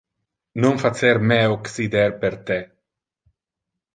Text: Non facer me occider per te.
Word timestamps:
Non 0.63 0.75
facer 0.83 1.15
me 1.29 1.41
occider 1.57 2.09
per 2.21 2.35
te. 2.47 2.59